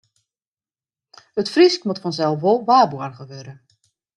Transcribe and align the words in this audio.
It 1.43 1.51
Frysk 1.53 1.81
moat 1.85 2.01
fansels 2.03 2.41
wol 2.43 2.59
waarboarge 2.69 3.23
wurde. 3.29 3.53